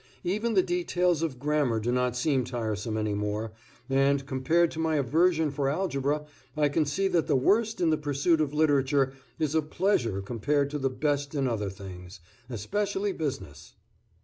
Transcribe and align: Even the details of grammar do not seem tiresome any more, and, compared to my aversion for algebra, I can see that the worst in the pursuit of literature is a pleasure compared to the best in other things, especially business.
Even 0.23 0.55
the 0.55 0.63
details 0.63 1.21
of 1.21 1.37
grammar 1.37 1.79
do 1.79 1.91
not 1.91 2.15
seem 2.15 2.43
tiresome 2.43 2.97
any 2.97 3.13
more, 3.13 3.51
and, 3.87 4.25
compared 4.25 4.71
to 4.71 4.79
my 4.79 4.95
aversion 4.95 5.51
for 5.51 5.69
algebra, 5.69 6.25
I 6.57 6.69
can 6.69 6.87
see 6.87 7.07
that 7.09 7.27
the 7.27 7.35
worst 7.35 7.79
in 7.79 7.91
the 7.91 7.97
pursuit 7.99 8.41
of 8.41 8.51
literature 8.51 9.13
is 9.37 9.53
a 9.53 9.61
pleasure 9.61 10.19
compared 10.19 10.71
to 10.71 10.79
the 10.79 10.89
best 10.89 11.35
in 11.35 11.47
other 11.47 11.69
things, 11.69 12.19
especially 12.49 13.11
business. 13.11 13.75